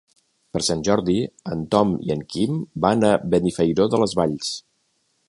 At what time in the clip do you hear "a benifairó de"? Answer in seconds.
3.11-4.01